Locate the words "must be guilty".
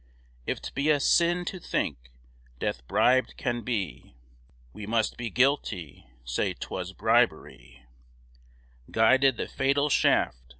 4.87-6.07